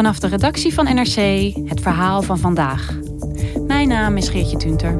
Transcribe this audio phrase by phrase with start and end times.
[0.00, 2.98] Vanaf de redactie van NRC het verhaal van vandaag.
[3.66, 4.98] Mijn naam is Geertje Tunter.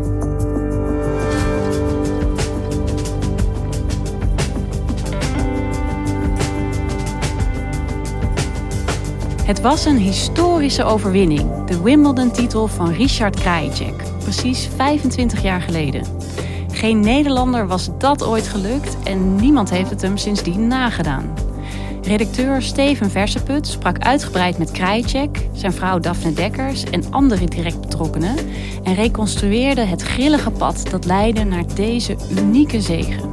[9.45, 16.07] Het was een historische overwinning, de Wimbledon-titel van Richard Krajicek, precies 25 jaar geleden.
[16.73, 21.50] Geen Nederlander was dat ooit gelukt en niemand heeft het hem sindsdien nagedaan.
[22.03, 28.37] Redacteur Steven Verseput sprak uitgebreid met Krajicek, zijn vrouw Daphne Dekkers en andere direct betrokkenen
[28.83, 33.29] en reconstrueerde het grillige pad dat leidde naar deze unieke zege.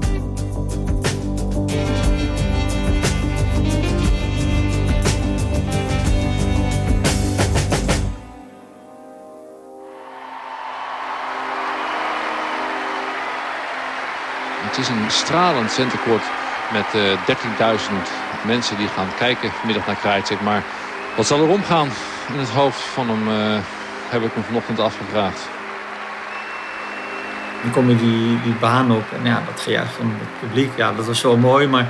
[14.67, 16.23] Het is een stralend centercourt
[16.71, 20.41] met uh, 13.000 mensen die gaan kijken vanmiddag naar Krajicek.
[20.41, 20.63] Maar
[21.16, 21.89] wat zal er omgaan
[22.33, 23.59] in het hoofd van hem, uh,
[24.09, 25.39] heb ik me vanochtend afgevraagd.
[27.61, 30.93] Dan kom je die, die baan op en ja, dat gejuich van het publiek, ja,
[30.93, 31.67] dat was zo mooi.
[31.67, 31.88] Maar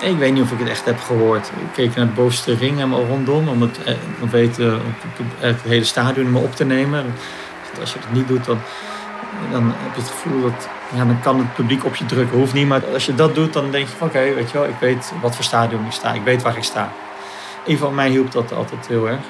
[0.00, 1.46] ik weet niet of ik het echt heb gehoord.
[1.46, 4.28] Ik keek naar de bovenste ring helemaal rondom om het, eh, om
[5.38, 7.14] het hele stadion op te nemen.
[7.80, 8.58] Als je het niet doet, dan,
[9.50, 12.38] dan heb je het gevoel dat ja, dan kan het publiek op je drukken.
[12.38, 14.68] Hoeft niet, maar als je dat doet, dan denk je van oké, weet je wel,
[14.68, 16.12] ik weet wat voor stadion ik sta.
[16.12, 16.92] Ik weet waar ik sta.
[17.66, 19.20] Een van mij hielp dat altijd heel erg.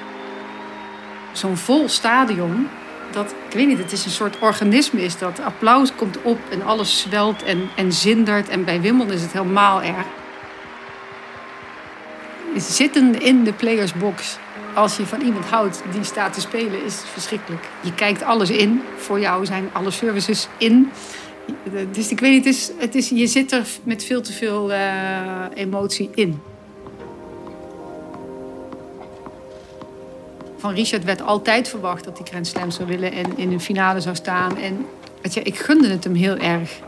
[1.31, 2.69] Zo'n vol stadion,
[3.11, 5.41] dat, ik weet niet, het is een soort organisme is dat.
[5.43, 8.49] Applaus komt op en alles zwelt en, en zindert.
[8.49, 10.05] En bij Wimbledon is het helemaal erg.
[12.55, 14.37] Zitten in de playersbox
[14.73, 17.63] als je van iemand houdt die staat te spelen, is verschrikkelijk.
[17.81, 18.81] Je kijkt alles in.
[18.97, 20.91] Voor jou zijn alle services in.
[21.91, 24.71] Dus ik weet niet, het is, het is, je zit er met veel te veel
[24.71, 26.41] uh, emotie in.
[30.57, 33.99] Van Richard werd altijd verwacht dat hij Grand Slam zou willen en in een finale
[33.99, 34.57] zou staan.
[34.57, 34.85] En
[35.21, 36.79] weet je, ik gunde het hem heel erg.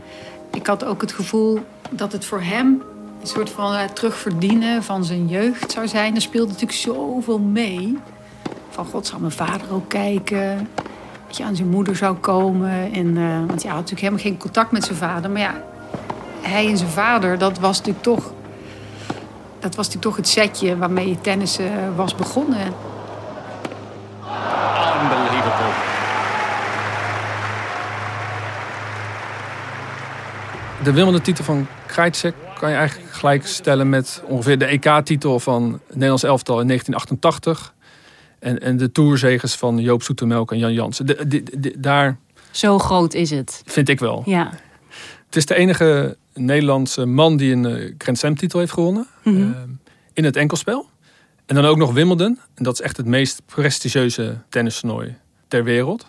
[0.53, 1.59] Ik had ook het gevoel
[1.89, 2.83] dat het voor hem
[3.21, 6.15] een soort van uh, terugverdienen van zijn jeugd zou zijn.
[6.15, 7.97] Er speelde natuurlijk zoveel mee.
[8.69, 10.69] Van god, zou mijn vader ook kijken?
[11.33, 12.91] Dat je aan zijn moeder zou komen.
[12.91, 15.31] En, uh, want ja, hij had natuurlijk helemaal geen contact met zijn vader.
[15.31, 15.63] Maar ja,
[16.41, 18.33] hij en zijn vader, dat was natuurlijk toch,
[19.59, 22.73] dat was natuurlijk toch het setje waarmee je tennissen uh, was begonnen.
[25.01, 25.71] Unbelievable.
[30.83, 35.93] De Wimbledon-titel van Krajicek kan je eigenlijk gelijk stellen met ongeveer de EK-titel van het
[35.93, 37.73] Nederlands elftal in 1988.
[38.43, 41.05] En, en de tourzegers van Joop Zoetemelk en Jan Jansen.
[41.05, 42.17] De, de, de, daar
[42.51, 43.61] Zo groot is het.
[43.65, 44.21] vind ik wel.
[44.25, 44.49] Ja.
[45.25, 49.07] Het is de enige Nederlandse man die een uh, Grand Slam titel heeft gewonnen.
[49.23, 49.37] Mhm.
[49.41, 49.49] uh,
[50.13, 50.89] in het enkelspel.
[51.45, 52.39] En dan ook nog Wimbledon.
[52.55, 55.15] En dat is echt het meest prestigieuze tennistoernooi
[55.47, 56.05] ter wereld.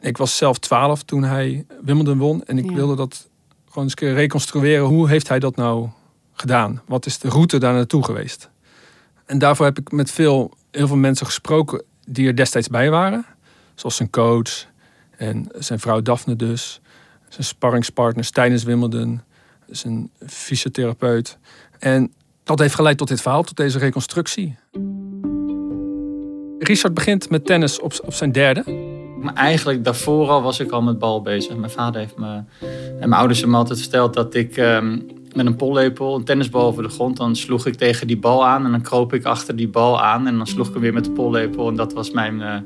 [0.00, 2.44] Ik was zelf 12 toen hij Wimbledon won.
[2.44, 2.74] En ik Ja.
[2.74, 3.28] wilde dat
[3.68, 4.84] gewoon eens een keer reconstrueren.
[4.84, 5.88] Hoe heeft hij dat nou
[6.32, 6.82] gedaan?
[6.86, 8.50] Wat is de route daar naartoe geweest?
[9.30, 13.26] En daarvoor heb ik met veel, heel veel mensen gesproken die er destijds bij waren.
[13.74, 14.66] Zoals zijn coach
[15.16, 16.80] en zijn vrouw Daphne dus.
[17.28, 19.20] Zijn sparringspartners tijdens Wimbledon.
[19.66, 21.38] Zijn fysiotherapeut.
[21.78, 22.12] En
[22.44, 24.56] dat heeft geleid tot dit verhaal, tot deze reconstructie.
[26.58, 28.62] Richard begint met tennis op, op zijn derde.
[29.20, 31.56] Maar eigenlijk daarvoor al was ik al met bal bezig.
[31.56, 32.42] Mijn vader heeft me
[33.00, 34.98] en mijn ouders hebben me altijd verteld dat ik ehm,
[35.34, 38.64] met een pollepel, een tennisbal over de grond, dan sloeg ik tegen die bal aan
[38.64, 41.04] en dan kroop ik achter die bal aan en dan sloeg ik hem weer met
[41.04, 41.68] de pollepel.
[41.68, 42.56] En dat was mijn eh,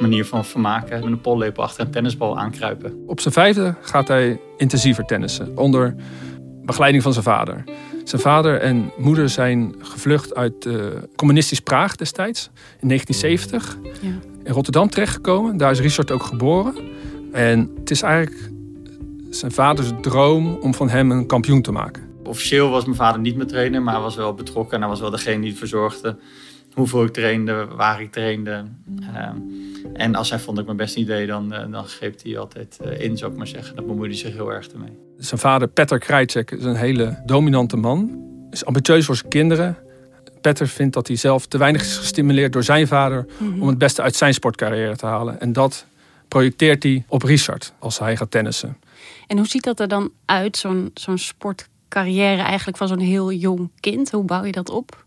[0.00, 1.00] manier van vermaken.
[1.00, 3.02] Met een pollepel achter een tennisbal aankruipen.
[3.06, 5.58] Op zijn vijfde gaat hij intensiever tennissen.
[5.58, 5.94] Onder
[6.64, 7.64] begeleiding van zijn vader.
[8.04, 10.74] Zijn vader en moeder zijn gevlucht uit eh,
[11.16, 12.50] communistisch Praag destijds.
[12.80, 13.78] In 1970.
[14.00, 14.08] Ja.
[14.44, 15.56] in Rotterdam terechtgekomen.
[15.56, 16.74] Daar is Richard ook geboren.
[17.32, 18.50] En het is eigenlijk
[19.30, 22.07] zijn vaders droom om van hem een kampioen te maken.
[22.28, 24.74] Officieel was mijn vader niet mijn trainer, maar hij was wel betrokken.
[24.74, 26.16] En hij was wel degene die het verzorgde.
[26.72, 28.64] Hoeveel ik trainde, waar ik trainde.
[29.14, 29.36] Ehm,
[29.94, 32.38] en als hij vond dat ik mijn best niet deed, dan, uh, dan greep hij
[32.38, 33.76] altijd uh, in, zou ik maar zeggen.
[33.76, 34.98] Dat bemoeide hij zich heel erg ermee.
[35.18, 38.26] Zijn vader, Petter Krajcek, is een hele dominante man.
[38.50, 39.76] Is ambitieus voor zijn kinderen.
[40.40, 43.26] Petter vindt dat hij zelf te weinig is gestimuleerd door zijn vader...
[43.60, 45.40] om het beste uit zijn sportcarrière te halen.
[45.40, 45.86] En dat
[46.28, 48.76] projecteert hij op Richard als hij gaat tennissen.
[49.26, 51.18] En hoe ziet dat er dan uit, zo'n zo'n
[51.88, 54.10] sportcarrière eigenlijk van zo'n heel jong kind?
[54.10, 55.04] Hoe bouw je dat op?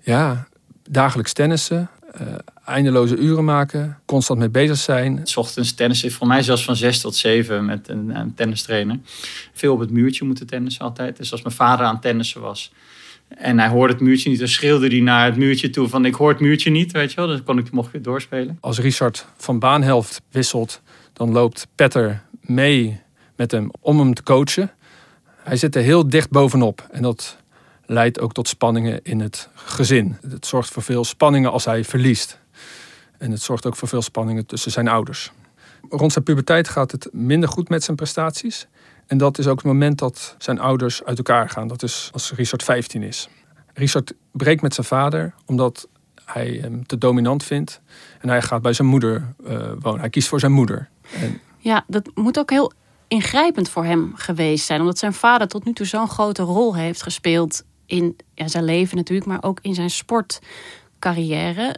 [0.00, 0.46] Ja,
[0.90, 1.90] dagelijks tennissen,
[2.20, 2.34] uh,
[2.64, 5.20] eindeloze uren maken, constant mee bezig zijn.
[5.24, 8.98] S ochtends tennissen, voor mij zelfs van zes tot zeven met een, een tennistrainer.
[9.52, 11.16] Veel op het muurtje moeten tennissen altijd.
[11.16, 12.72] Dus als mijn vader aan tennissen was
[13.28, 16.14] en hij hoorde het muurtje niet, dan schreeuwde hij naar het muurtje toe van ik
[16.14, 17.26] hoor het muurtje niet, weet je wel.
[17.26, 18.58] Dus kon ik mocht weer doorspelen.
[18.60, 20.82] Als Richard van baanhelft wisselt,
[21.12, 23.00] dan loopt Petter mee
[23.36, 24.70] met hem om hem te coachen.
[25.44, 27.36] Hij zit er heel dicht bovenop en dat
[27.86, 30.16] leidt ook tot spanningen in het gezin.
[30.28, 32.38] Het zorgt voor veel spanningen als hij verliest.
[33.18, 35.32] En het zorgt ook voor veel spanningen tussen zijn ouders.
[35.88, 38.66] Rond zijn puberteit gaat het minder goed met zijn prestaties.
[39.06, 41.68] En dat is ook het moment dat zijn ouders uit elkaar gaan.
[41.68, 43.28] Dat is als Richard 15 is.
[43.74, 45.88] Richard breekt met zijn vader omdat
[46.24, 47.80] hij hem te dominant vindt.
[48.20, 50.00] En hij gaat bij zijn moeder uh, wonen.
[50.00, 50.88] Hij kiest voor zijn moeder.
[51.20, 51.40] En...
[51.58, 52.72] Ja, dat moet ook heel
[53.08, 54.80] ingrijpend voor hem geweest zijn.
[54.80, 58.96] Omdat zijn vader tot nu toe zo'n grote rol heeft gespeeld in ja, zijn leven
[58.96, 61.76] natuurlijk, maar ook in zijn sportcarrière.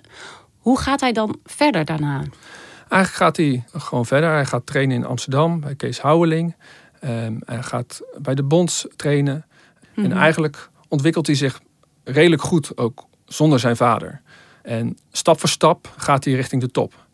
[0.59, 2.23] Hoe gaat hij dan verder daarna?
[2.89, 4.31] Eigenlijk gaat hij gewoon verder.
[4.31, 6.55] Hij gaat trainen in Amsterdam bij Kees Houweling.
[7.05, 9.47] Um, hij gaat bij de Bonds trainen.
[9.95, 10.17] En Mhm.
[10.17, 11.61] eigenlijk ontwikkelt hij zich
[12.05, 14.21] redelijk goed, ook zonder zijn vader.
[14.63, 17.07] En stap voor stap gaat hij richting de top.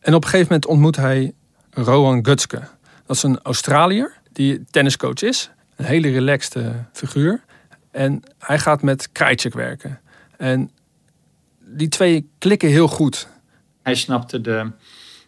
[0.00, 1.32] En op een gegeven moment ontmoet hij
[1.70, 2.62] Rowan Gutske.
[3.10, 5.50] Dat is een Australiër die tenniscoach is.
[5.76, 7.44] Een hele relaxte figuur.
[7.90, 10.00] En hij gaat met Krajcek werken.
[10.36, 10.70] En
[11.58, 13.28] die twee klikken heel goed.
[13.82, 14.70] Hij snapte de,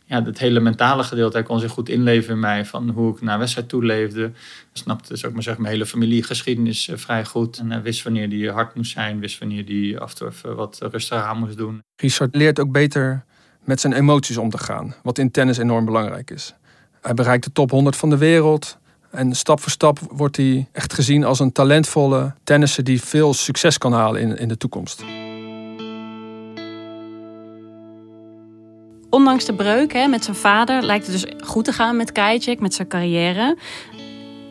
[0.04, 1.36] ja, het hele mentale gedeelte.
[1.36, 4.20] Hij kon zich goed inleven in mij van hoe ik naar wedstrijd toe leefde.
[4.20, 4.32] Hij
[4.72, 7.58] snapte, zou ik maar zeggen, mijn hele familiegeschiedenis uh, vrij goed.
[7.58, 10.78] En hij wist wanneer hij hard moest zijn, wist wanneer hij af en toe wat
[10.90, 11.82] rustiger aan moest doen.
[11.96, 13.24] Richard leert ook beter
[13.64, 16.54] met zijn emoties om te gaan, wat in tennis enorm belangrijk is.
[17.02, 18.78] Hij bereikt de top 100 van de wereld.
[19.10, 23.78] En stap voor stap wordt hij echt gezien als een talentvolle tennisser die veel succes
[23.78, 25.04] kan halen in, in de toekomst.
[29.10, 32.60] Ondanks de breuk hè, met zijn vader lijkt het dus goed te gaan met Krajcek,
[32.60, 33.56] met zijn carrière.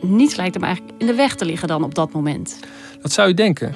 [0.00, 2.58] Niets lijkt hem eigenlijk in de weg te liggen dan op dat moment.
[3.00, 3.74] Dat zou je denken.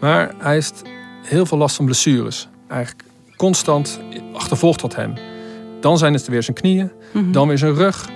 [0.00, 0.82] Maar hij heeft
[1.22, 2.48] heel veel last van blessures.
[2.68, 3.04] Eigenlijk
[3.36, 4.00] constant
[4.32, 5.31] achtervolgt dat hem.
[5.82, 7.32] Dan zijn het weer zijn knieën, Mhm.
[7.32, 8.08] dan weer zijn rug,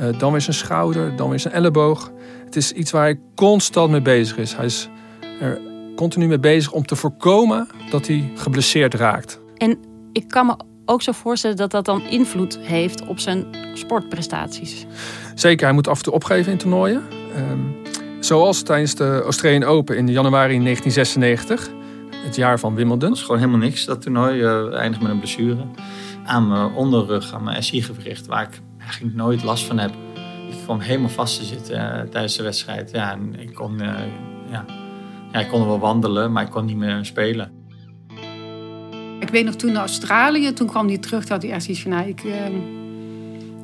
[0.00, 2.10] uh, dan weer zijn schouder, dan weer zijn elleboog.
[2.44, 4.54] Het is iets waar hij constant mee bezig is.
[4.56, 4.88] Hij is
[5.40, 5.60] er
[5.96, 9.40] continu mee bezig om te voorkomen dat hij geblesseerd raakt.
[9.56, 9.78] En
[10.12, 14.86] ik kan me ook zo voorstellen dat dat dan invloed heeft op zijn sportprestaties.
[15.34, 17.02] Zeker, hij moet af en toe opgeven in toernooien.
[17.50, 17.76] Um,
[18.20, 21.70] zoals tijdens de Australian Open in januari 1996,
[22.24, 23.08] het jaar van Wimbledon.
[23.08, 24.40] Dat is gewoon helemaal niks, dat toernooi.
[24.42, 25.56] Uh, eindigt met een blessure
[26.26, 29.90] aan mijn onderrug, aan mijn SI-gewricht, waar ik eigenlijk nooit last van heb.
[30.50, 32.90] Ik kwam helemaal vast te zitten uh, tijdens de wedstrijd.
[32.90, 33.94] Ja, ik kon, uh,
[34.50, 34.64] ja,
[35.32, 37.50] ja, ik kon wel wandelen, maar ik kon niet meer spelen.
[39.20, 41.90] Ik weet nog toen naar Australië, toen kwam hij terug, dat hij echt iets van,
[41.90, 42.46] nou, ik, uh,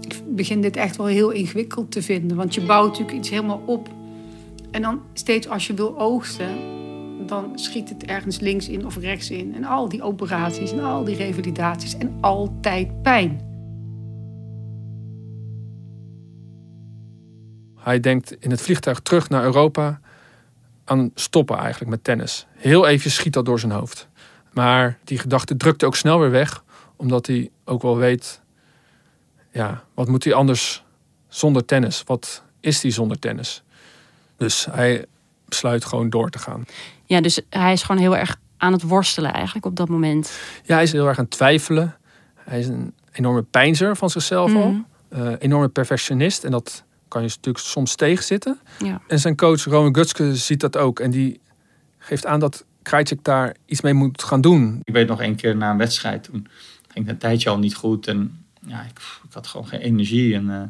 [0.01, 2.37] ik begin dit echt wel heel ingewikkeld te vinden.
[2.37, 3.89] Want je bouwt natuurlijk iets helemaal op.
[4.71, 6.49] En dan steeds als je wil oogsten,
[7.27, 9.55] dan schiet het ergens links in of rechts in.
[9.55, 13.51] En al die operaties en al die revalidaties en altijd pijn.
[17.77, 20.01] Hij denkt in het vliegtuig terug naar Europa
[20.85, 22.47] aan stoppen eigenlijk met tennis.
[22.55, 24.09] Heel even schiet dat door zijn hoofd.
[24.53, 26.65] Maar die gedachte drukt ook snel weer weg,
[26.97, 28.41] omdat hij ook wel weet,
[29.51, 30.85] ja, wat moet hij anders
[31.29, 32.03] zonder tennis?
[32.07, 33.63] Wat is hij zonder tennis?
[34.37, 35.07] Dus hij
[35.45, 36.65] besluit gewoon door te gaan.
[37.13, 40.39] Ja, dus hij is gewoon heel erg aan het worstelen eigenlijk op dat moment.
[40.65, 41.97] Ja, hij is heel erg aan het twijfelen.
[42.35, 44.85] Hij is een enorme pijnzer van zichzelf mm al.
[45.19, 46.45] Uh, enorme perfectionist.
[46.45, 48.61] En dat kan je natuurlijk soms tegenzitten.
[48.79, 49.01] Ja.
[49.07, 51.01] En zijn coach Rowan Gutske ziet dat ook.
[51.01, 51.41] En die
[51.99, 54.81] geeft aan dat Krajcek daar iets mee moet gaan doen.
[54.85, 56.25] Ik weet nog een keer na een wedstrijd.
[56.25, 56.47] Toen
[56.89, 58.07] ging het een tijdje al niet goed.
[58.07, 60.35] En ja, ik, ik had gewoon geen energie.
[60.35, 60.63] En, uh,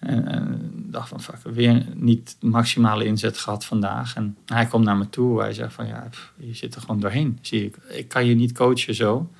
[0.00, 4.14] en, dacht van, fuck, weer niet maximale inzet gehad vandaag.
[4.14, 5.40] En hij komt naar me toe.
[5.40, 7.76] Hij zegt van, ja, je zit er gewoon doorheen, zie ik.
[7.88, 9.30] Ik kan je niet coachen zo.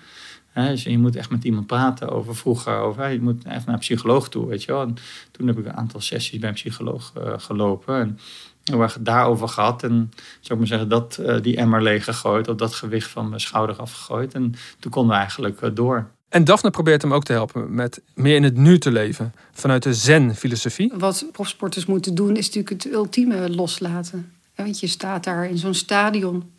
[0.54, 2.78] dus je moet echt met iemand praten over vroeger.
[2.78, 4.82] Over, je moet even naar een psycholoog toe, weet je wel.
[4.82, 4.94] En
[5.30, 8.00] toen heb ik een aantal sessies bij een psycholoog uh, gelopen.
[8.00, 8.18] En
[8.64, 9.82] heel erg daarover gehad.
[9.82, 12.48] En zou ik maar zeggen, dat, uh, die emmer leeg gegooid.
[12.48, 14.34] Of dat gewicht van mijn schouder afgegooid.
[14.34, 16.10] En toen konden we eigenlijk uh, door.
[16.30, 19.34] En Daphne probeert hem ook te helpen met meer in het nu te leven.
[19.52, 20.92] Vanuit de zen-filosofie.
[20.94, 24.32] Wat profsporters moeten doen is natuurlijk het ultieme loslaten.
[24.54, 26.50] Want je staat daar in zo'n stadion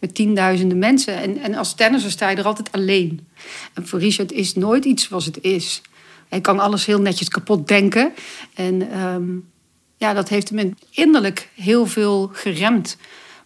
[0.00, 1.16] met tienduizenden mensen.
[1.16, 3.28] En, en als tennisser sta je er altijd alleen.
[3.74, 5.82] En voor Richard is nooit iets zoals het is.
[6.28, 8.12] Hij kan alles heel netjes kapot denken.
[8.54, 9.50] En um,
[9.96, 12.96] ja, dat heeft hem innerlijk heel veel geremd.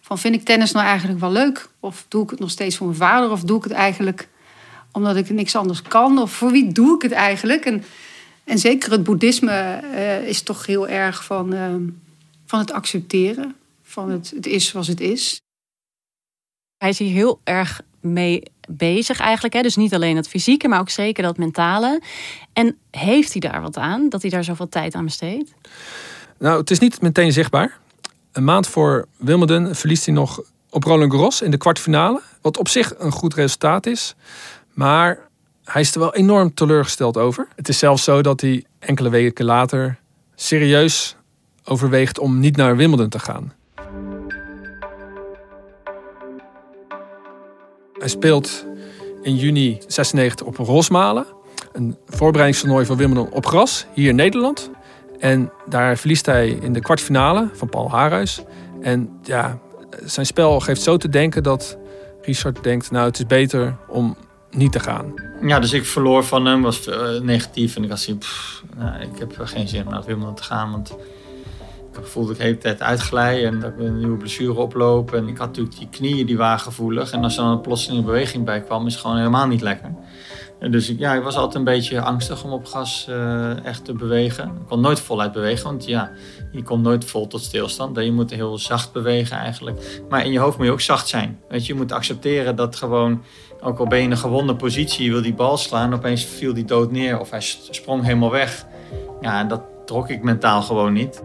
[0.01, 1.69] Van vind ik tennis nou eigenlijk wel leuk?
[1.79, 3.31] Of doe ik het nog steeds voor mijn vader?
[3.31, 4.27] Of doe ik het eigenlijk
[4.97, 6.17] omdat ik niks anders kan?
[6.19, 7.65] Of voor wie doe ik het eigenlijk?
[7.65, 7.83] En,
[8.43, 11.75] en zeker het boeddhisme uh, is toch heel erg van, uh,
[12.45, 13.55] van het accepteren.
[13.83, 15.41] Van het, het is zoals het is.
[16.77, 19.53] Hij is hier heel erg mee bezig eigenlijk.
[19.53, 19.61] Hè?
[19.61, 22.01] Dus niet alleen het fysieke, maar ook zeker dat mentale.
[22.53, 25.53] En heeft hij daar wat aan, dat hij daar zoveel tijd aan besteedt?
[26.37, 27.79] Nou, het is niet meteen zichtbaar.
[28.31, 32.21] Een maand voor Wimbledon verliest hij nog op Roland Garros in de kwartfinale.
[32.41, 34.15] Wat op zich een goed resultaat is.
[34.77, 35.19] Maar
[35.63, 37.47] hij is er wel enorm teleurgesteld over.
[37.55, 39.99] Het is zelfs zo dat hij enkele weken later
[40.35, 41.15] serieus
[41.63, 43.53] overweegt om niet naar Wimbledon te gaan.
[47.93, 48.65] Hij speelt
[49.21, 51.25] in juni 96 op Rosmalen.
[51.71, 54.69] Een voorbereidingstoernooi voor Wimbledon op gras, hier in Nederland.
[55.19, 58.41] En daar verliest hij in de kwartfinale van Paul Haarhuis.
[58.81, 59.59] En ja,
[60.03, 61.77] zijn spel geeft zo te denken dat
[62.21, 62.91] Richard denkt...
[62.91, 64.17] nou, het is beter om
[64.51, 65.13] niet te gaan.
[65.41, 67.75] Ja, dus ik verloor van hem, was uh, negatief.
[67.75, 68.07] En ik was
[68.77, 70.71] nou, ik heb geen zin om naar Wimbledon te gaan.
[70.71, 70.95] Want
[71.97, 75.13] ik voelde ik de hele tijd uitglijden en dat ik een nieuwe blessure oploop.
[75.13, 77.11] En ik had natuurlijk die knieën die waren gevoelig.
[77.11, 79.93] En als er dan een plotselinge beweging bij kwam, is het gewoon helemaal niet lekker.
[80.59, 84.43] Dus ja, ik was altijd een beetje angstig om op gas uh, echt te bewegen.
[84.43, 86.11] Ik kon nooit voluit bewegen, want ja,
[86.51, 87.97] je komt nooit vol tot stilstand.
[87.97, 90.01] Je moet heel zacht bewegen eigenlijk.
[90.09, 91.39] Maar in je hoofd moet je ook zacht zijn.
[91.49, 93.23] Weet je, moet accepteren dat gewoon,
[93.61, 96.53] ook al ben je in een gewonde positie, je wil die bal slaan, opeens viel
[96.53, 98.65] die dood neer of hij sprong helemaal weg.
[99.21, 101.23] Ja, en dat trok ik mentaal gewoon niet.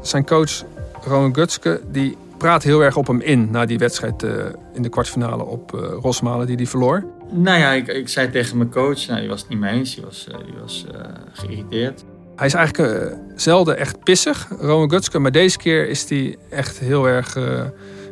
[0.00, 0.62] Zijn coach
[1.04, 4.88] Rowan Gutske die praat heel erg op hem in na die wedstrijd uh, in de
[4.88, 7.04] kwartfinale op uh, Rosmalen die hij verloor.
[7.30, 9.94] Nou ja, ik, ik zei tegen mijn coach, nou, die was het niet mee eens,
[9.94, 10.86] die was, uh, die was
[11.32, 12.04] geïrriteerd.
[12.36, 17.08] Hij is eigenlijk zelden echt pissig, Roman Gutske, maar deze keer is hij echt heel
[17.08, 17.36] erg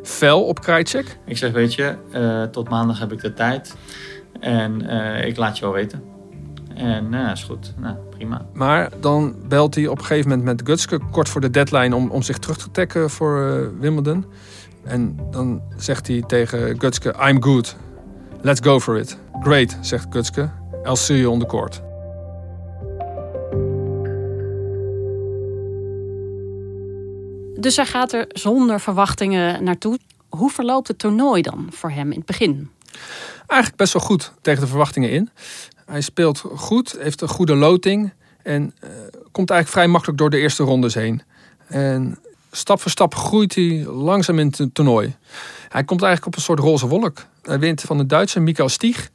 [0.03, 1.17] fel op Krajcek.
[1.25, 1.95] Ik zeg, weet je,
[2.51, 3.75] tot maandag heb ik de tijd
[4.39, 4.81] en
[5.25, 6.03] ik laat je wel weten.
[6.75, 7.73] En nou, is goed.
[7.77, 8.45] Nou, prima.
[8.53, 12.09] Maar dan belt hij op een gegeven moment met Gutske kort voor de deadline om,
[12.09, 14.25] om zich terug te trekken voor Wimbledon.
[14.83, 17.75] En dan zegt hij tegen Gutske: I'm good.
[18.45, 19.17] Let's go for it.
[19.41, 20.49] Great, zegt Gutske.
[20.83, 21.81] I'll see you on the court.
[27.61, 29.99] Dus hij gaat er zonder verwachtingen naartoe.
[30.29, 32.69] Hoe verloopt het toernooi dan voor hem in het begin?
[33.47, 35.29] Eigenlijk best wel goed tegen de verwachtingen in.
[35.85, 38.89] Hij speelt goed, heeft een goede loting en uh,
[39.31, 41.21] komt eigenlijk vrij makkelijk door de eerste rondes heen.
[41.67, 42.19] En
[42.55, 45.15] stap voor stap groeit hij langzaam in het toernooi.
[45.69, 47.25] Hij komt eigenlijk op een soort roze wolk.
[47.41, 49.09] Hij wint van de Duitse Mikael Stieg.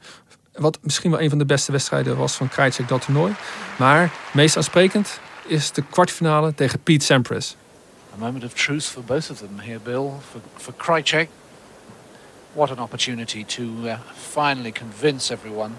[0.52, 3.34] Wat misschien wel een van de beste wedstrijden was van Krajcek dat toernooi.
[3.78, 7.56] Maar meest aansprekend is de kwartfinale tegen Pete Sampras.
[8.14, 10.10] A moment of truth for both of them here, Bill.
[10.30, 11.28] For, for Krajcek,
[12.52, 13.94] what an opportunity to uh,
[14.32, 15.70] finally convince everyone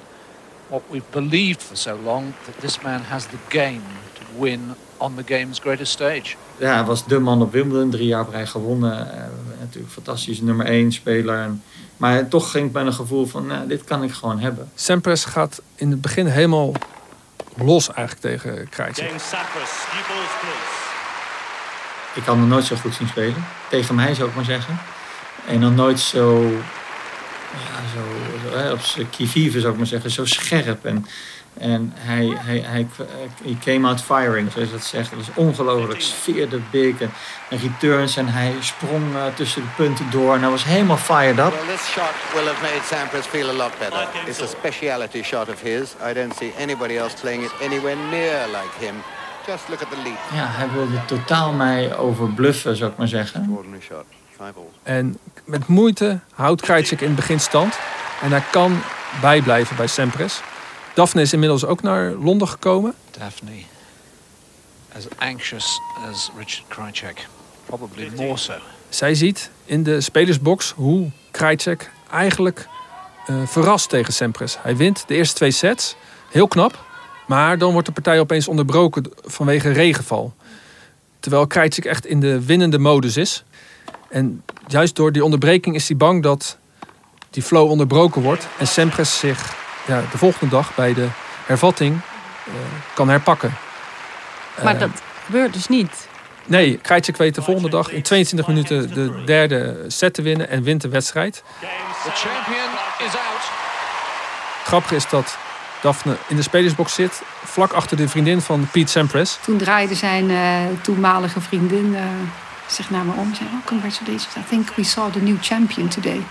[0.71, 3.81] what we've believed for so long that this man has the game
[4.13, 4.59] to win
[4.97, 6.35] on the game's greatest stage.
[6.57, 9.07] Ja, hij was de man op Wimbledon, drie jaar op rij gewonnen.
[9.07, 9.13] Uh,
[9.59, 11.49] natuurlijk fantastisch, nummer één speler.
[11.97, 14.71] Maar toch ging ik met een gevoel van, nou, dit kan ik gewoon hebben.
[14.75, 16.71] Sampras gaat in het begin helemaal
[17.55, 19.11] los eigenlijk tegen Krajcek.
[22.15, 23.45] Ik had hem nooit zo goed zien spelen.
[23.69, 24.79] Tegen mij zou ik maar zeggen.
[25.47, 26.51] En dan nooit zo
[27.53, 30.85] ja, zo, zo hè, op zijn kivive zou ik maar zeggen, zo scherp.
[30.85, 31.05] En,
[31.57, 32.87] en hij, hij, hij,
[33.43, 35.09] hij came out firing, zoals dat zegt.
[35.09, 36.01] Dat is ongelooflijk.
[36.01, 37.11] Sfeerde big en,
[37.49, 41.39] en returns en hij sprong uh, tussen de punten door en hij was helemaal fired
[41.39, 41.51] up.
[41.51, 44.07] Well, this shot will have made Sampras feel a lot better.
[44.25, 45.95] It's a speciality shot of his.
[46.09, 48.95] I don't see anybody else playing it anywhere near like him.
[49.47, 50.17] Just look at the lead.
[50.33, 53.57] Ja, hij wilde totaal mij overbluffen, zou ik maar zeggen.
[53.81, 54.05] Shot.
[54.83, 57.79] En met moeite houdt Krajcek in het begin stand.
[58.21, 58.81] En hij kan
[59.21, 60.41] bijblijven bij Sampras.
[60.93, 62.93] Daphne is inmiddels ook naar Londen gekomen.
[63.11, 63.51] Daphne,
[64.95, 65.79] as anxious
[66.09, 67.27] as Richard Krajcek.
[67.65, 68.53] Probably more so.
[68.89, 72.67] Zij ziet in de spelersbox hoe Krajcek eigenlijk
[73.25, 74.57] eh, verrast tegen Sampras.
[74.61, 75.95] Hij wint de eerste twee sets,
[76.29, 76.85] heel knap.
[77.27, 80.33] Maar dan wordt de partij opeens onderbroken vanwege regenval.
[81.19, 83.43] Terwijl Krajcik echt in de winnende modus is.
[84.11, 86.57] En juist door die onderbreking is hij bang dat
[87.29, 88.47] die flow onderbroken wordt.
[88.57, 89.55] En Sampras zich
[89.87, 91.07] ja, de volgende dag bij de
[91.45, 91.93] hervatting
[92.47, 92.53] uh,
[92.93, 93.53] kan herpakken.
[94.63, 94.89] Maar uh, dat
[95.25, 96.07] gebeurt dus niet.
[96.45, 100.63] Nee, Krajcik weet de volgende dag in 22 minuten de derde set te winnen en
[100.63, 101.43] wint de wedstrijd.
[101.59, 103.43] The champion is out.
[104.63, 105.37] Grappige is dat
[105.81, 109.39] Daphne in de spelersbox zit, vlak achter de vriendin van Pete Sampras.
[109.41, 110.39] Toen draaide zijn uh,
[110.81, 111.99] toenmalige vriendin uh,
[112.73, 115.87] zich naar me om en zei: oh, Congratulations, I think we saw the new champion
[115.87, 116.21] today.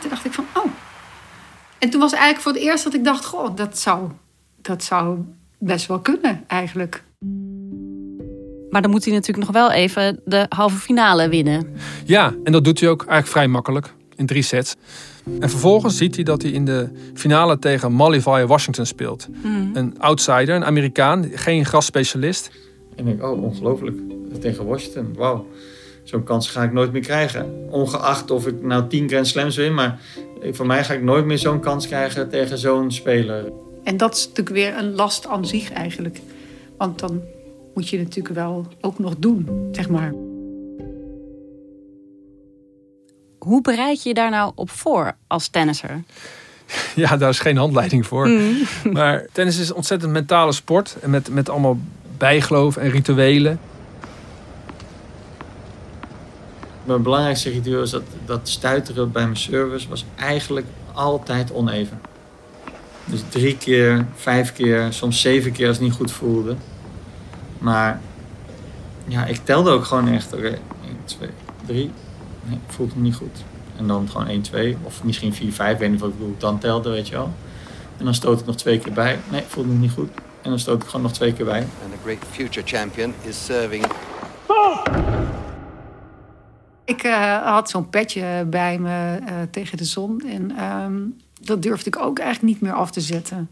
[0.00, 0.70] Toen dacht ik van: Oh.
[1.78, 4.10] En toen was eigenlijk voor het eerst dat ik dacht: Goh, dat zou,
[4.56, 5.18] dat zou
[5.58, 7.02] best wel kunnen eigenlijk.
[8.70, 11.76] Maar dan moet hij natuurlijk nog wel even de halve finale winnen.
[12.04, 13.94] Ja, en dat doet hij ook eigenlijk vrij makkelijk.
[14.16, 14.74] In drie sets.
[15.40, 19.28] En vervolgens ziet hij dat hij in de finale tegen Molly Washington speelt.
[19.42, 19.70] Mm.
[19.74, 22.50] Een outsider, een Amerikaan, geen grasspecialist.
[22.96, 23.96] En ik denk, oh, ongelooflijk.
[24.40, 25.46] Tegen Washington, wauw.
[26.02, 27.66] Zo'n kans ga ik nooit meer krijgen.
[27.70, 30.00] Ongeacht of ik nou tien Grand Slams win, maar
[30.50, 33.52] voor mij ga ik nooit meer zo'n kans krijgen tegen zo'n speler.
[33.84, 36.20] En dat is natuurlijk weer een last aan zich eigenlijk.
[36.76, 37.22] Want dan
[37.74, 40.12] moet je natuurlijk wel ook nog doen, zeg maar.
[43.38, 46.02] Hoe bereid je je daar nou op voor als tennisser?
[46.94, 48.28] Ja, daar is geen handleiding voor.
[48.28, 48.56] Mm.
[48.92, 50.96] Maar tennis is een ontzettend mentale sport.
[51.00, 51.78] En met, met allemaal
[52.18, 53.60] bijgeloof en rituelen.
[56.84, 62.00] Mijn belangrijkste ritueel is dat, dat stuiteren bij mijn service was eigenlijk altijd oneven.
[63.04, 66.56] Dus drie keer, vijf keer, soms zeven keer als het niet goed voelde.
[67.58, 68.00] Maar
[69.06, 70.58] ja, ik telde ook gewoon echt, oké, 1,
[71.04, 71.28] 2,
[71.66, 71.90] 3.
[72.44, 73.44] Nee, voelt hem niet goed.
[73.76, 76.58] En dan gewoon 1, 2 of misschien 4, 5, weet niet wat ik bedoel, dan
[76.58, 77.32] telde, weet je wel.
[77.98, 79.18] En dan stoot ik nog twee keer bij.
[79.30, 80.10] Nee, voelt hem niet goed.
[80.42, 81.60] En dan stoot ik gewoon nog twee keer bij.
[81.60, 83.86] And the great future champion is serving.
[87.02, 90.22] Ik uh, had zo'n petje bij me uh, tegen de zon.
[90.26, 93.50] En um, dat durfde ik ook eigenlijk niet meer af te zetten.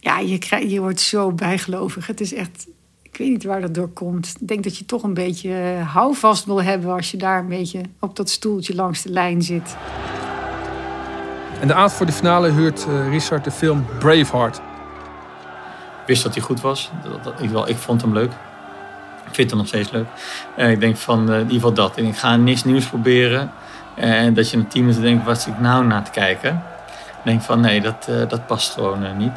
[0.00, 2.06] Ja, je, krijg, je wordt zo bijgelovig.
[2.06, 2.66] Het is echt
[3.02, 4.36] ik weet niet waar dat door komt.
[4.40, 5.52] Ik denk dat je toch een beetje
[5.86, 9.76] houvast wil hebben als je daar een beetje op dat stoeltje langs de lijn zit.
[11.60, 14.56] En de avond voor de finale huurt Richard de film Braveheart.
[14.56, 16.90] Ik wist dat hij goed was.
[17.02, 18.32] Dat, dat, ik, wel, ik vond hem leuk.
[19.34, 20.06] Ik vind hem nog steeds leuk.
[20.56, 21.96] En ik denk van uh, in ieder geval dat.
[21.96, 23.52] En ik ga niks nieuws proberen.
[23.94, 26.62] En dat je een team is denkt, wat zit ik nou naar te kijken?
[27.08, 29.32] Ik denk van nee, dat, uh, dat past gewoon niet.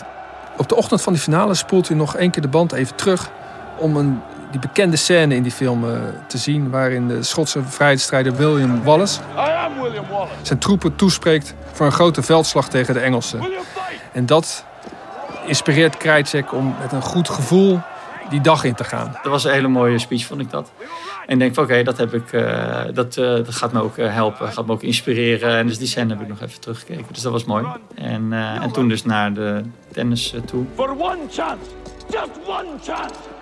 [0.57, 3.29] Op de ochtend van de finale spoelt u nog één keer de band even terug
[3.77, 6.69] om een, die bekende scène in die film uh, te zien...
[6.69, 9.19] waarin de Schotse vrijheidsstrijder William Wallace...
[9.81, 10.33] William Wallace.
[10.41, 13.41] zijn troepen toespreekt voor een grote veldslag tegen de Engelsen.
[14.12, 14.65] En dat
[15.45, 17.79] inspireert Krajcek om met een goed gevoel
[18.29, 19.17] die dag in te gaan.
[19.23, 20.71] Dat was een hele mooie speech, vond ik dat.
[21.25, 23.97] En ik denk van oké, dat, heb ik, uh, dat, uh, dat gaat me ook
[23.97, 25.57] helpen, gaat me ook inspireren.
[25.57, 27.05] En dus die scène heb ik nog even teruggekeken.
[27.11, 27.65] Dus dat was mooi.
[27.95, 29.61] En, en toen dus naar de
[29.91, 30.65] tennis toe.
[30.75, 31.65] For one chance,
[32.09, 33.37] just one chance.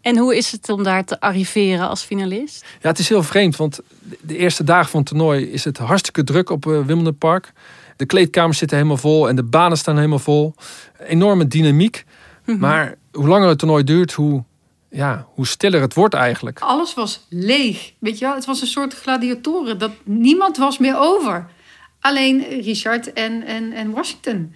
[0.00, 2.64] En hoe is het om daar te arriveren als finalist?
[2.80, 3.80] Ja, het is heel vreemd, want
[4.20, 7.52] de eerste dagen van het toernooi is het hartstikke druk op uh, Wimbledon Park.
[7.96, 10.54] De kleedkamers zitten helemaal vol en de banen staan helemaal vol.
[11.06, 12.04] Enorme dynamiek.
[12.06, 12.58] Mm -hmm.
[12.58, 14.44] Maar hoe langer het toernooi duurt, hoe,
[14.90, 16.60] ja, hoe stiller het wordt eigenlijk.
[16.60, 17.92] Alles was leeg.
[17.98, 19.78] Weet je wel, het was een soort gladiatoren.
[19.78, 21.46] Dat niemand was meer over.
[22.00, 24.54] Alleen Richard en, en, en Washington.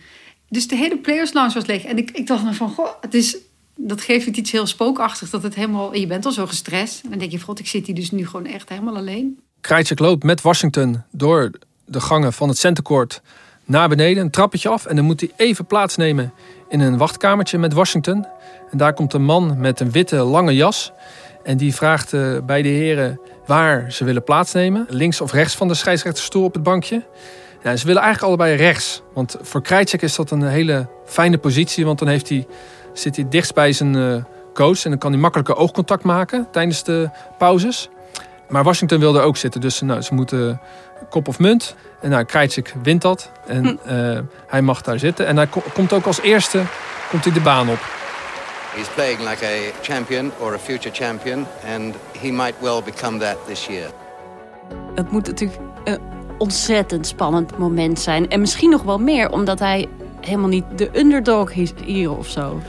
[0.49, 1.85] Dus de hele Players Lounge was leeg.
[1.85, 3.37] En ik, ik dacht van, goh, het is
[3.87, 5.31] dat geeft het iets heel spookachtigs.
[5.31, 7.03] Dat het helemaal, je bent al zo gestrest.
[7.11, 9.39] Dan denk je, god, ik zit hier dus nu gewoon echt helemaal alleen.
[9.61, 11.51] Krajcek loopt met Washington door
[11.85, 13.23] de gangen van het centercourt
[13.65, 14.23] naar beneden.
[14.23, 14.87] Een trappetje af.
[14.87, 16.33] En dan moet hij even plaatsnemen
[16.69, 18.27] in een wachtkamertje met Washington.
[18.71, 20.93] En daar komt een man met een witte lange jas.
[21.43, 24.87] En die vraagt uh, bij de heren waar ze willen plaatsnemen.
[24.89, 27.03] Links of rechts van de scheidsrechtersstoel op het bankje.
[27.63, 29.03] Ja, ze willen eigenlijk allebei rechts.
[29.15, 31.85] Want voor Krajcek is dat een hele fijne positie.
[31.85, 32.47] Want dan heeft hij
[32.93, 34.17] zit hij dichtst bij zijn uh,
[34.55, 34.85] coach.
[34.85, 37.89] En dan kan hij makkelijker oogcontact maken tijdens de pauzes.
[38.49, 39.61] Maar Washington wilde ook zitten.
[39.61, 40.61] Dus nou, ze moeten
[41.11, 41.75] kop of munt.
[42.01, 43.31] En nou, Krajcik wint dat.
[43.47, 45.27] En uh, hij mag daar zitten.
[45.27, 46.63] En hij ko komt ook als eerste
[47.11, 47.79] komt hij de baan op.
[48.75, 51.47] He's playing like a champion or a future champion.
[51.77, 53.91] And he might well become that this year.
[54.95, 55.99] Het moet natuurlijk een
[56.39, 58.31] ontzettend spannend moment zijn.
[58.31, 59.89] En misschien nog wel meer, omdat hij
[60.21, 62.61] helemaal niet de underdog is hier of zo.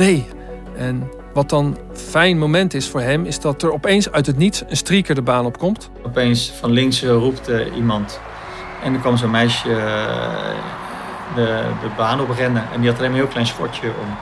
[0.00, 0.28] Nee.
[0.76, 4.62] En wat dan fijn moment is voor hem, is dat er opeens uit het niets
[4.68, 5.90] een streaker de baan op komt.
[6.06, 8.20] Opeens van links roept uh, iemand
[8.82, 9.76] En er kwam zo'n meisje eh,
[11.34, 12.62] de, de baan op rennen.
[12.72, 14.16] En die had alleen maar een heel klein schortje om.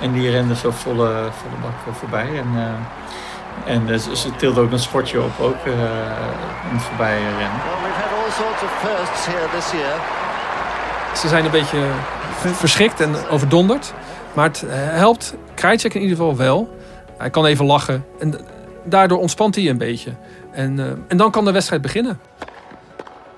[0.00, 2.28] En die rende zo volle, volle bak voorbij.
[2.38, 5.74] En, uh, en uh, ze tilde ook een schortje op, ook uh,
[6.72, 7.38] om voorbij rennen.
[7.38, 10.00] Well, we've had all sorts of firsts here this year.
[11.16, 11.82] Ze zijn een beetje
[12.54, 13.94] verschrikt en overdonderd.
[14.38, 16.76] Maar het helpt Krajcek in ieder geval wel.
[17.16, 18.04] Hij kan even lachen.
[18.18, 18.34] En
[18.84, 20.12] daardoor ontspant hij een beetje.
[20.50, 22.20] En, en dan kan de wedstrijd beginnen.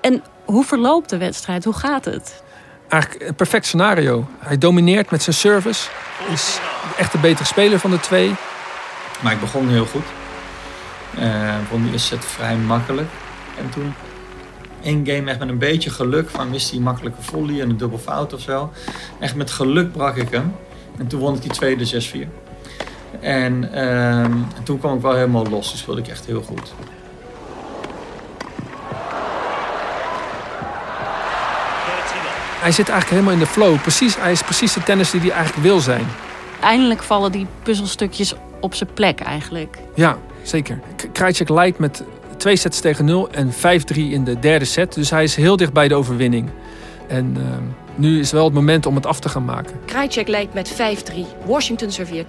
[0.01, 1.63] En hoe verloopt de wedstrijd?
[1.63, 2.43] Hoe gaat het?
[2.87, 4.27] Eigenlijk een perfect scenario.
[4.39, 5.89] Hij domineert met zijn service.
[6.31, 6.59] Is
[6.97, 8.35] echt de betere speler van de twee.
[9.23, 10.05] Maar ik begon heel goed.
[11.19, 13.09] Uh, begon die eerste set vrij makkelijk.
[13.57, 13.93] En toen
[14.83, 16.29] één game echt met een beetje geluk.
[16.29, 18.71] Van miste hij een makkelijke volley en een dubbel fout of zo.
[19.19, 20.53] Echt met geluk brak ik hem.
[20.97, 22.27] En toen won ik die tweede 6-4.
[23.19, 25.71] En, uh, en toen kwam ik wel helemaal los.
[25.71, 26.73] Dus speelde ik echt heel goed.
[32.61, 33.81] Hij zit eigenlijk helemaal in de flow.
[33.81, 36.07] Precies, hij is precies de tennis die hij eigenlijk wil zijn.
[36.61, 39.77] Eindelijk vallen die puzzelstukjes op zijn plek eigenlijk.
[39.95, 40.79] Ja, zeker.
[41.11, 42.03] Krajcek leidt met
[42.37, 43.57] twee sets tegen nul en 5-3
[43.95, 44.93] in de derde set.
[44.93, 46.49] Dus hij is heel dicht bij de overwinning.
[47.11, 47.43] En uh,
[47.95, 49.79] nu is wel het moment om het af te gaan maken.
[49.85, 50.75] Krajcek leidt met 5-3.
[51.45, 52.27] Washington serveert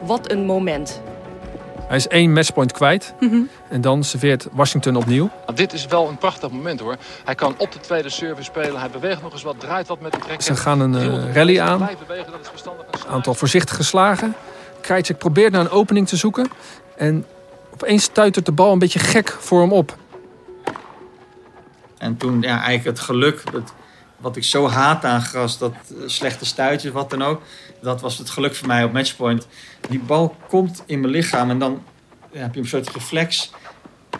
[0.00, 0.04] 30-40.
[0.04, 1.02] Wat een moment.
[1.86, 3.14] Hij is één matchpoint kwijt.
[3.20, 3.48] Mm -hmm.
[3.68, 5.30] En dan serveert Washington opnieuw.
[5.46, 6.96] Nou, dit is wel een prachtig moment hoor.
[7.24, 8.80] Hij kan op de tweede service spelen.
[8.80, 10.42] Hij beweegt nog eens wat, draait wat met de trekker.
[10.42, 11.82] Ze gaan een uh, rally aan.
[11.82, 14.34] Een aantal voorzichtige slagen.
[14.80, 16.48] Krajcek probeert naar een opening te zoeken.
[16.96, 17.26] En
[17.72, 19.96] opeens stuitert de bal een beetje gek voor hem op.
[21.98, 23.52] En toen ja, eigenlijk het geluk...
[23.52, 23.72] Dat,
[24.24, 25.74] wat ik zo haat aan gras, dat
[26.06, 27.42] slechte stuitjes, wat dan ook.
[27.80, 29.46] Dat was het geluk voor mij op matchpoint.
[29.88, 31.82] Die bal komt in mijn lichaam en dan
[32.32, 33.52] ja, heb je een soort reflex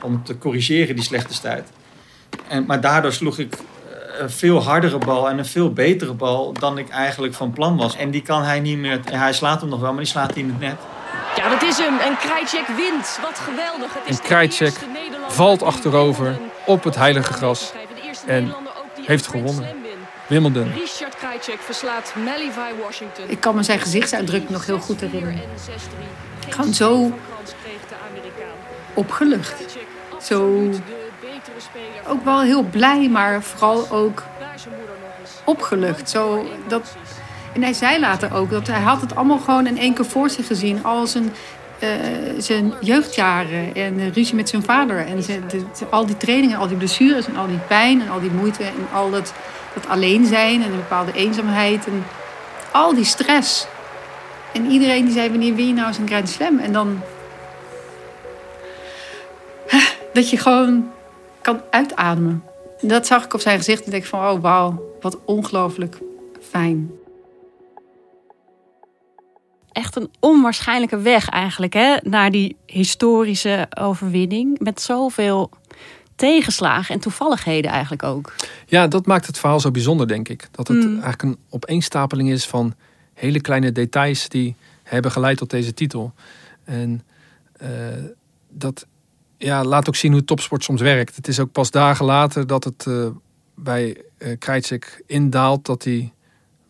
[0.02, 1.68] om te corrigeren die slechte stuit.
[2.48, 3.56] En, maar daardoor sloeg ik
[4.18, 7.96] een veel hardere bal en een veel betere bal dan ik eigenlijk van plan was.
[7.96, 9.00] En die kan hij niet meer.
[9.10, 10.76] Hij slaat hem nog wel, maar die slaat hij in het net.
[11.36, 11.98] Ja, dat is hem.
[11.98, 13.18] En Krajcek wint.
[13.22, 13.94] Wat geweldig.
[13.94, 14.74] Het is en Krajcek
[15.28, 17.72] valt achterover op het heilige gras
[18.26, 18.54] en
[19.06, 19.83] heeft gewonnen.
[20.26, 20.72] Wimbledon.
[20.72, 23.24] Richard Krajcek verslaat Malivai Washington.
[23.28, 25.40] Ik kan me zijn gezichtsuitdrukking nog heel goed herinneren.
[26.48, 27.18] Gewoon zo
[28.94, 29.78] opgelucht.
[30.22, 30.70] Zo
[32.06, 34.22] ook wel heel blij, maar vooral ook
[35.44, 36.10] opgelucht.
[36.10, 36.96] Zo dat,
[37.52, 40.30] en hij zei later ook dat hij had het allemaal gewoon in één keer voor
[40.30, 40.84] zich gezien.
[40.84, 41.34] Al zijn,
[41.82, 41.88] uh,
[42.38, 45.06] zijn jeugdjaren en ruzie met zijn vader.
[45.06, 45.24] En
[45.90, 48.88] al die trainingen, al die blessures en al die pijn en al die moeite en
[48.92, 49.32] al dat,
[49.74, 51.86] dat alleen zijn en een bepaalde eenzaamheid.
[51.86, 52.04] En
[52.72, 53.66] al die stress.
[54.52, 56.58] En iedereen die zei, wanneer win je nou eens een Grand Slam?
[56.58, 57.02] En dan...
[60.12, 60.90] Dat je gewoon
[61.40, 62.44] kan uitademen.
[62.80, 65.98] Dat zag ik op zijn gezicht en denk van, oh wauw, wat ongelooflijk
[66.50, 66.90] fijn.
[69.74, 71.96] Echt een onwaarschijnlijke weg eigenlijk, hè?
[72.02, 74.58] Naar die historische overwinning.
[74.58, 75.50] Met zoveel
[76.16, 78.34] tegenslagen en toevalligheden eigenlijk ook.
[78.66, 80.48] Ja, dat maakt het verhaal zo bijzonder, denk ik.
[80.50, 80.92] Dat het mm.
[80.92, 82.74] eigenlijk een opeenstapeling is van
[83.14, 86.12] hele kleine details die hebben geleid tot deze titel.
[86.64, 87.02] En
[87.62, 87.68] uh,
[88.48, 88.86] dat
[89.38, 91.16] ja, laat ook zien hoe topsport soms werkt.
[91.16, 93.06] Het is ook pas dagen later dat het uh,
[93.54, 96.12] bij uh, indaalt dat hij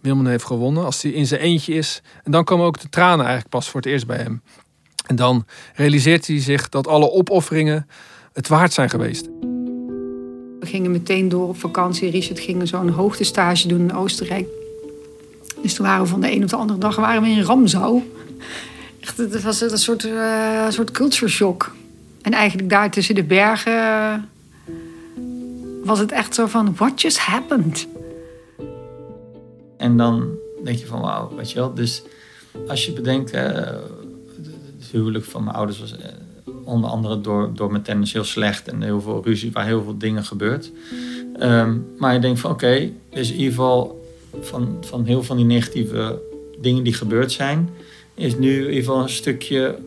[0.05, 0.85] Wimbledon heeft gewonnen.
[0.85, 2.03] Als hij in zijn eentje is.
[2.23, 4.43] En dan komen ook de tranen eigenlijk pas voor het eerst bij hem.
[5.07, 7.87] En dan realiseert hij zich dat alle opofferingen
[8.33, 9.29] het waard zijn geweest.
[10.61, 12.11] We gingen meteen door op vakantie.
[12.11, 14.47] Richard ging zo'n hoogtestage doen in Oostenrijk.
[15.62, 18.12] Dus toen waren we van de een op de andere dag waren we in Ramsau.
[19.01, 21.75] Echt, het was een soort, uh, soort culture shock.
[22.23, 24.29] En eigenlijk daar tussen de bergen
[25.85, 27.87] was het echt zo van, what just happened?
[29.77, 30.29] En dan
[30.65, 31.75] denk je van, wauw, weet je wel.
[31.75, 32.03] Dus
[32.69, 35.95] als je bedenkt, het huwelijk van mijn ouders was
[36.65, 39.99] onder andere door, door mijn tennis heel slecht en heel veel ruzie, waar heel veel
[39.99, 40.71] dingen gebeurt.
[41.41, 44.05] Um, maar je denkt van, oké, okay, dus in ieder geval
[44.41, 46.23] van, van heel van die negatieve
[46.61, 47.69] dingen die gebeurd zijn,
[48.15, 49.79] is nu in ieder geval een stukje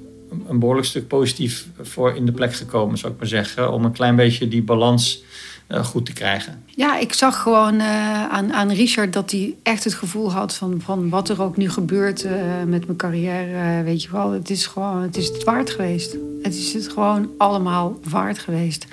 [0.47, 3.71] een behoorlijk stuk positief voor in de plek gekomen, zou ik maar zeggen.
[3.71, 5.23] Om een klein beetje die balans
[5.69, 6.63] goed te krijgen.
[6.65, 10.81] Ja, ik zag gewoon uh, aan, aan Richard dat hij echt het gevoel had van,
[10.81, 12.31] van wat er ook nu gebeurt uh,
[12.65, 13.83] met mijn carrière.
[13.83, 16.17] weet je wel, het is gewoon het is het waard geweest.
[16.41, 18.87] Het is het gewoon allemaal waard geweest.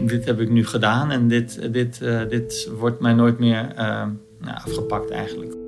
[0.00, 3.72] Dit heb ik nu gedaan en dit, dit, dit wordt mij nooit meer
[4.40, 5.65] nou, afgepakt eigenlijk.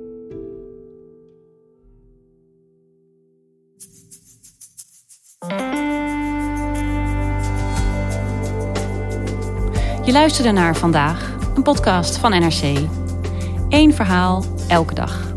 [10.09, 12.77] Je luisterde naar vandaag, een podcast van NRC.
[13.69, 15.33] Eén verhaal, elke dag.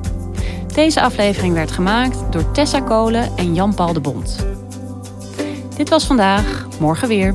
[0.74, 4.46] Deze aflevering werd gemaakt door Tessa Kolen en Jan-Paul de Bond.
[5.76, 7.34] Dit was vandaag, morgen weer.